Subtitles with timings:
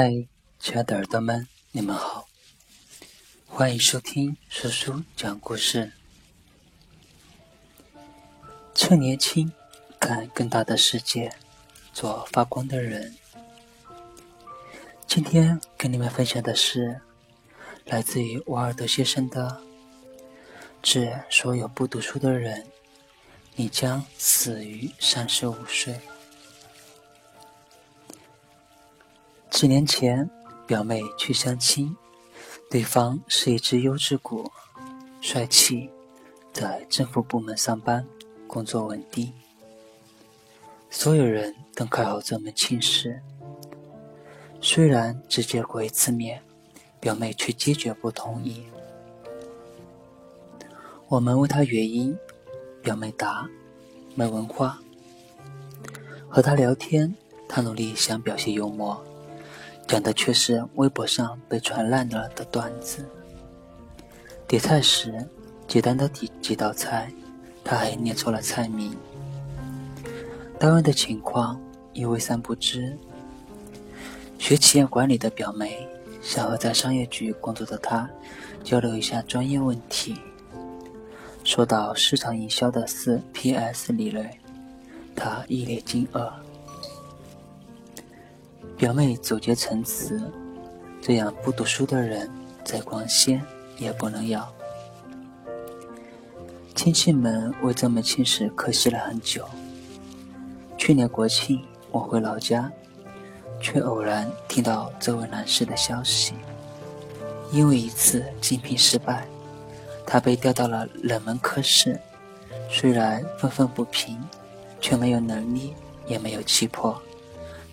[0.00, 0.28] 嗨，
[0.60, 2.28] 亲爱的耳朵们，你们好，
[3.48, 5.90] 欢迎收听叔叔讲故事。
[8.76, 9.52] 趁年轻，
[9.98, 11.32] 看更大的世界，
[11.92, 13.16] 做发光的人。
[15.08, 17.00] 今天跟你们分享的是
[17.84, 19.60] 来自于瓦尔德先生的：
[20.80, 22.68] 致所有不读书的人，
[23.56, 25.98] 你将死于三十五岁。
[29.50, 30.28] 几年前，
[30.66, 31.96] 表妹去相亲，
[32.70, 34.50] 对方是一只优质股，
[35.20, 35.90] 帅气，
[36.52, 38.06] 在政府部门上班，
[38.46, 39.32] 工作稳定。
[40.90, 43.20] 所有人都看好这门亲事。
[44.60, 46.42] 虽然只见过一次面，
[47.00, 48.62] 表妹却坚决不同意。
[51.08, 52.16] 我们问她原因，
[52.82, 53.48] 表妹答：
[54.14, 54.78] 没文化。
[56.28, 57.14] 和她聊天，
[57.48, 59.02] 她努力想表现幽默。
[59.88, 63.08] 讲的却是微博上被传烂了的段子。
[64.46, 65.26] 点菜时，
[65.66, 67.10] 简单的几几道菜，
[67.64, 68.94] 他还念错了菜名。
[70.58, 71.58] 单位的情况
[71.94, 72.96] 因为三不知。
[74.38, 75.88] 学企业管理的表妹
[76.20, 78.08] 想和在商业局工作的他
[78.62, 80.16] 交流一下专业问题。
[81.44, 84.28] 说到市场营销的四 PS 理论，
[85.16, 86.30] 他一脸惊愕。
[88.78, 90.22] 表妹总结陈词
[91.02, 92.30] ：“这样不读书的人，
[92.64, 93.44] 再光鲜
[93.76, 94.48] 也不能要。”
[96.76, 99.44] 亲戚们为这门亲事可惜了很久。
[100.76, 102.70] 去年国庆，我回老家，
[103.60, 106.34] 却偶然听到这位男士的消息：
[107.50, 109.26] 因为一次竞聘失败，
[110.06, 111.98] 他被调到了冷门科室。
[112.70, 114.16] 虽然愤愤不平，
[114.80, 115.74] 却没有能力，
[116.06, 117.02] 也没有气魄。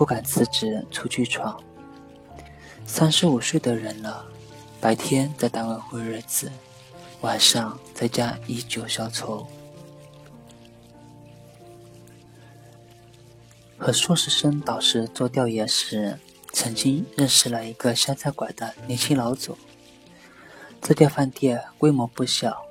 [0.00, 1.62] 不敢辞职出去闯。
[2.86, 4.24] 三十五岁的人了，
[4.80, 6.50] 白天在单位混日子，
[7.20, 9.46] 晚上在家以酒消愁。
[13.76, 16.18] 和硕士生导师做调研时，
[16.50, 19.54] 曾经认识了一个湘菜馆的年轻老总。
[20.80, 22.64] 这家饭店规模不小，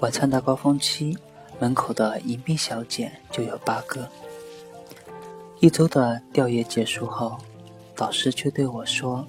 [0.00, 1.16] 晚餐的高峰期，
[1.60, 4.10] 门口的迎宾小姐就有八个。
[5.58, 7.38] 一周的调研结束后，
[7.94, 9.26] 导师却对我说：“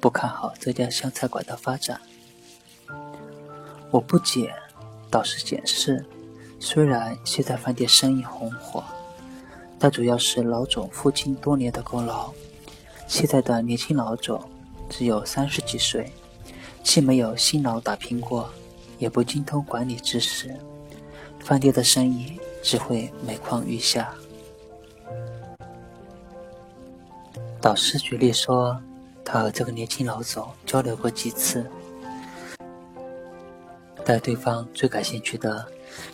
[0.00, 1.98] 不看好这家湘菜馆的发展。”
[3.90, 4.52] 我不解，
[5.10, 6.04] 导师解释
[6.60, 8.84] ：“虽然现在饭店生意红火，
[9.78, 12.30] 但主要是老总父亲多年的功劳。
[13.06, 14.46] 现在的年轻老总
[14.90, 16.12] 只有三十几岁，
[16.82, 18.50] 既没有辛劳打拼过，
[18.98, 20.54] 也不精通管理知识，
[21.40, 24.14] 饭店的生意只会每况愈下。”
[27.62, 28.76] 导师举例说，
[29.24, 31.64] 他和这个年轻老总交流过几次，
[34.04, 35.64] 但对方最感兴趣的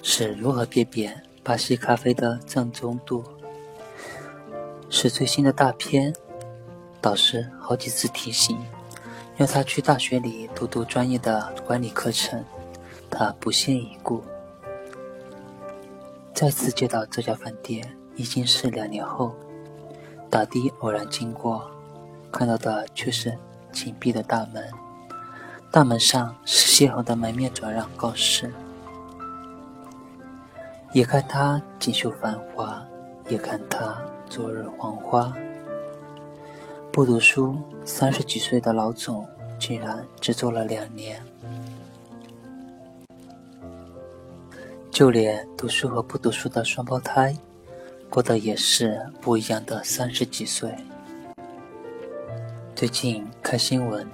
[0.02, 3.24] 是如何辨别巴西咖啡的正宗度。
[4.90, 6.14] 是最新的大片，
[7.00, 8.58] 导师好几次提醒，
[9.38, 12.44] 要他去大学里读读专业的管理课程，
[13.10, 14.22] 他不屑一顾。
[16.34, 19.34] 再次接到这家饭店，已经是两年后。
[20.30, 21.70] 打的偶然经过，
[22.30, 23.36] 看到的却是
[23.72, 24.62] 紧闭的大门，
[25.70, 28.52] 大门上是鲜红的门面转让告示。
[30.92, 32.82] 也看他锦绣繁华，
[33.28, 35.32] 也看他昨日黄花。
[36.92, 39.26] 不读书，三十几岁的老总
[39.58, 41.22] 竟然只做了两年。
[44.90, 47.36] 就连读书和不读书的双胞胎。
[48.10, 50.74] 过的也是不一样的三十几岁。
[52.74, 54.06] 最近看新闻，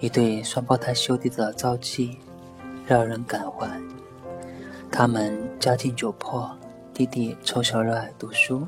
[0.00, 2.18] 一对双胞胎兄弟的遭际
[2.86, 3.68] 让人感怀。
[4.90, 6.50] 他们家境窘迫，
[6.94, 8.66] 弟弟从小热爱读书，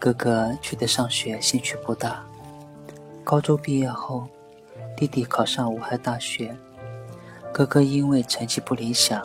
[0.00, 2.24] 哥哥却对上学兴趣不大。
[3.22, 4.26] 高中毕业后，
[4.96, 6.56] 弟弟考上武汉大学，
[7.52, 9.24] 哥哥因为成绩不理想，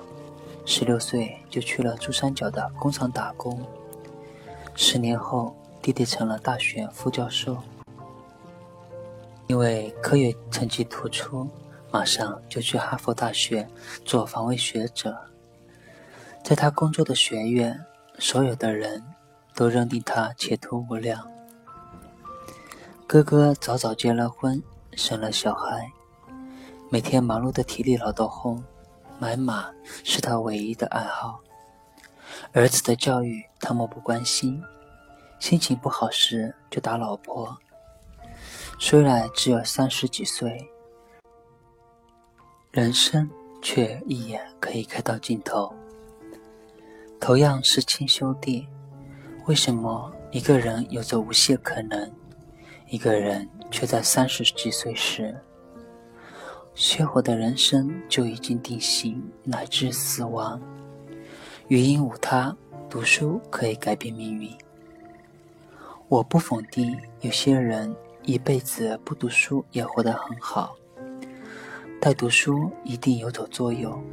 [0.66, 3.60] 十六岁就去了珠三角的工厂打工。
[4.84, 7.56] 十年后，弟弟成了大学副教授。
[9.46, 11.48] 因为科研成绩突出，
[11.92, 13.68] 马上就去哈佛大学
[14.04, 15.16] 做访问学者。
[16.44, 17.80] 在他工作的学院，
[18.18, 19.04] 所有的人
[19.54, 21.30] 都认定他前途无量。
[23.06, 24.64] 哥哥早早结了婚，
[24.94, 25.92] 生了小孩，
[26.90, 28.58] 每天忙碌的体力劳动后，
[29.20, 29.70] 买马
[30.04, 31.40] 是他唯一的爱好。
[32.54, 34.62] 儿子的教育他漠不关心，
[35.40, 37.58] 心情不好时就打老婆。
[38.80, 40.70] 虽然只有三十几岁，
[42.72, 43.30] 人生
[43.62, 45.74] 却一眼可以看到尽头。
[47.20, 48.68] 同样是亲兄弟，
[49.46, 52.12] 为什么一个人有着无限可能，
[52.88, 55.40] 一个人却在三十几岁时，
[56.74, 60.60] 鲜活的人生就已经定型，乃至死亡？
[61.68, 62.56] 原因无他，
[62.90, 64.50] 读书可以改变命运。
[66.08, 70.76] 我不否定有些人一辈子不读书也活得很好，
[72.02, 74.04] 但读书一定有所作用，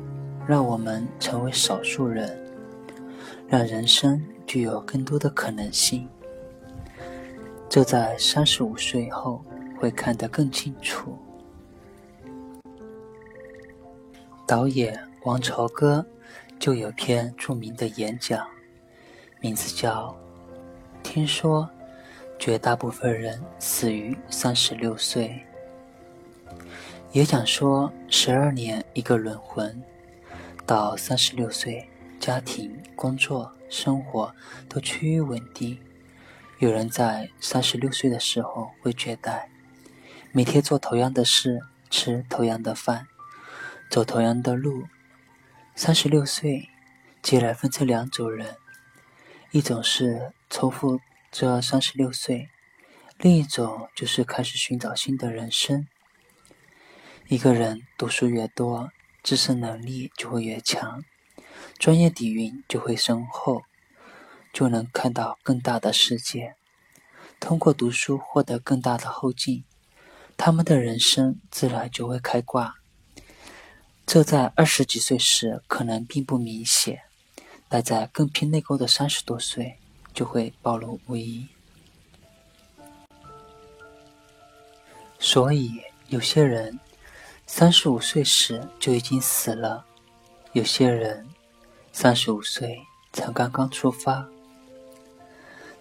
[0.47, 2.39] 让我们成为少数人。
[3.49, 6.07] 让人生具有更多的可能性，
[7.67, 9.43] 这在三十五岁后
[9.79, 11.17] 会看得更清楚。
[14.47, 16.05] 导演王朝歌
[16.59, 18.47] 就有篇著名的演讲，
[19.41, 20.17] 名字叫
[21.03, 21.69] 《听说
[22.39, 25.45] 绝大部分人死于三十六岁》，
[27.13, 29.73] 也讲说十二年一个轮回，
[30.67, 31.89] 到三十六岁。
[32.21, 34.35] 家庭、工作、生活
[34.69, 35.79] 都趋于稳定。
[36.59, 39.43] 有人在三十六岁的时候会觉得，
[40.33, 43.07] 每天做同样的事，吃同样的饭，
[43.89, 44.89] 走同样的路。
[45.81, 46.69] 三十六岁，
[47.23, 48.57] 既然分成两种人，
[49.53, 50.99] 一种是重复
[51.31, 52.49] 这三十六岁，
[53.17, 55.87] 另一种就是开始寻找新的人生。
[57.29, 58.91] 一个人读书越多，
[59.23, 61.05] 自身能力就会越强。
[61.79, 63.63] 专业底蕴就会深厚，
[64.53, 66.57] 就能看到更大的世界。
[67.39, 69.63] 通过读书获得更大的后劲，
[70.37, 72.75] 他们的人生自然就会开挂。
[74.11, 76.99] 这在二十几岁时可能并不明显，
[77.69, 79.77] 但在更偏内沟的三十多岁
[80.15, 81.47] 就会暴露无遗。
[85.19, 86.81] 所以，有些人
[87.47, 89.85] 三十五岁时就已经死了，
[90.55, 91.29] 有些人。
[91.93, 92.81] 三十五岁
[93.13, 94.27] 才刚刚出发。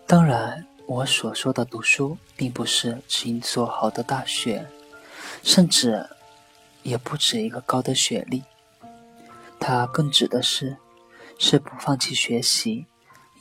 [0.05, 4.65] 当然，我所说的读书，并不是指一所好的大学，
[5.43, 6.09] 甚至
[6.87, 8.43] 也不止一个高的学历。
[9.59, 10.77] 它更指的是，
[11.37, 12.85] 是不放弃学习，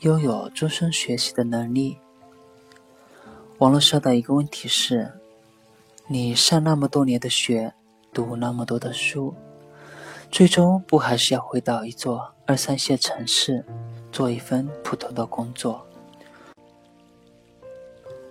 [0.01, 1.99] 拥有终身学习的能力。
[3.59, 5.13] 网络上的一个问题是：
[6.09, 7.73] 你上那么多年的学，
[8.13, 9.33] 读那么多的书。
[10.29, 13.65] 最终不还是要回到一座二三线城市，
[14.11, 15.87] 做一份普通的工作，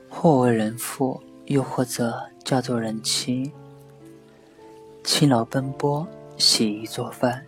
[0.10, 3.54] 或为人父，又或者嫁做人妻，
[5.06, 6.06] 勤劳奔波，
[6.36, 7.46] 洗衣做饭，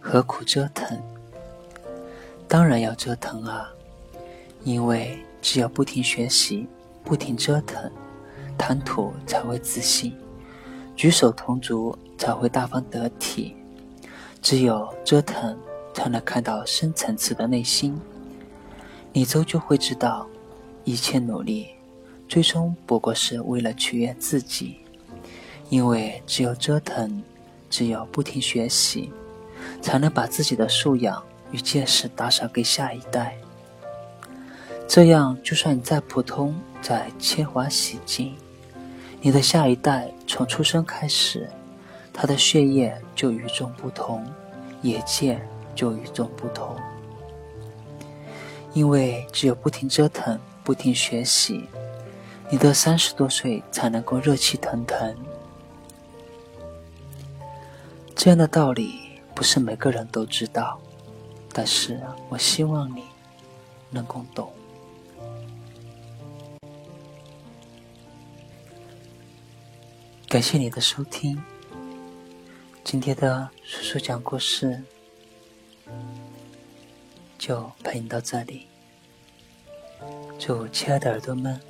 [0.00, 0.96] 何苦折腾？
[2.46, 3.68] 当然要折腾啊！
[4.62, 6.64] 因为只有不停学习，
[7.02, 7.90] 不停折腾，
[8.56, 10.16] 谈吐才会自信，
[10.94, 13.56] 举手投足才会大方得体。
[14.40, 15.58] 只有折腾，
[15.92, 18.00] 才能看到深层次的内心。
[19.12, 20.24] 你终究会知道，
[20.84, 21.66] 一切努力，
[22.28, 24.78] 最终不过是为了取悦自己。
[25.72, 27.22] 因为只有折腾，
[27.70, 29.10] 只有不停学习，
[29.80, 33.34] 才能把自己的素养与见识打赏给下一代。
[34.86, 38.34] 这样，就算你再普通，再铅华洗尽，
[39.22, 41.48] 你的下一代从出生开始。
[42.12, 44.22] 他的血液就与众不同，
[44.82, 45.40] 眼界
[45.74, 46.76] 就与众不同。
[48.74, 51.64] 因为只有不停折腾、不停学习，
[52.50, 55.16] 你的三十多岁才能够热气腾腾。
[58.22, 60.80] 这样的道理不是每个人都知道，
[61.52, 63.02] 但是我希望你
[63.90, 64.52] 能够懂。
[70.28, 71.36] 感谢你的收听。
[72.84, 74.80] 今天的叔叔讲故事
[77.36, 78.68] 就陪你到这里，
[80.38, 81.60] 祝亲爱的耳朵们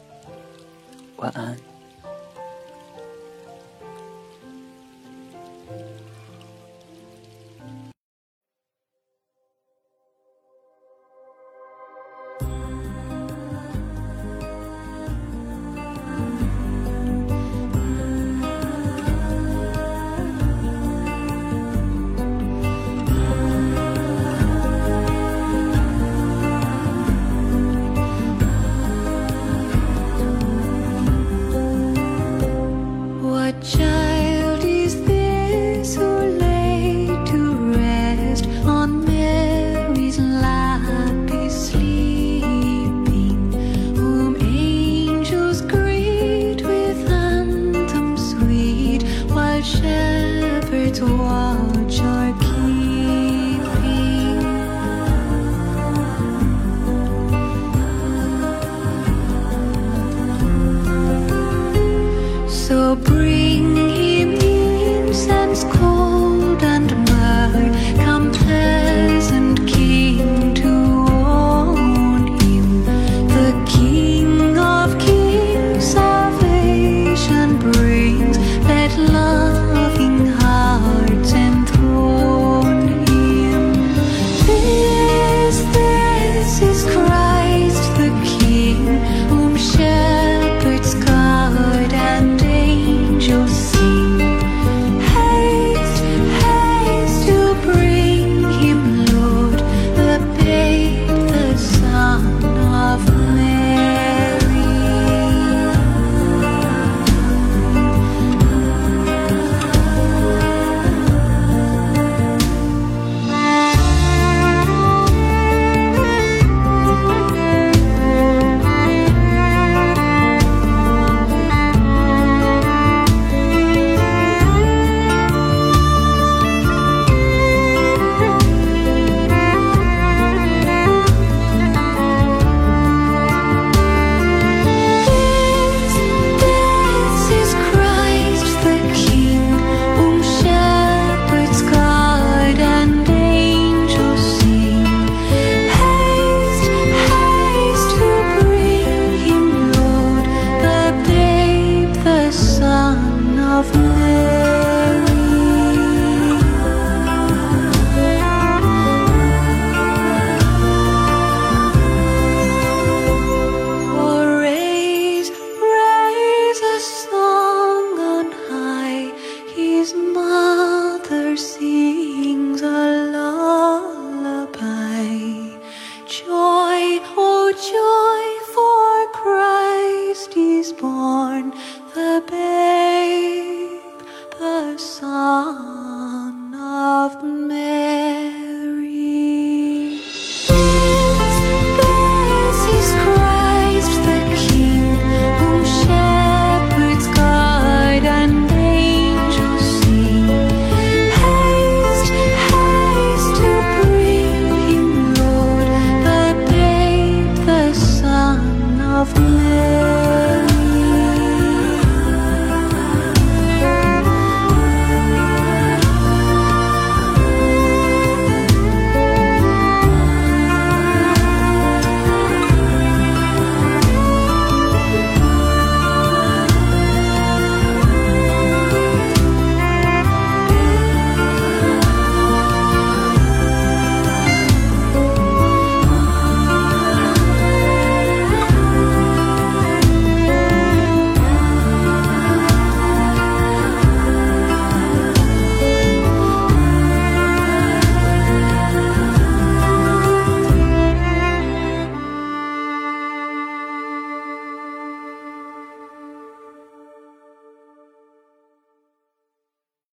[1.16, 1.71] 晚安。